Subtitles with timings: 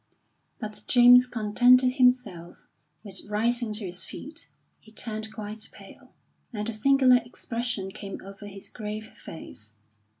[0.57, 2.67] But James contented himself
[3.03, 6.11] with rising to his feet; he turned quite pale,
[6.51, 9.73] and a singular expression came over his grave face.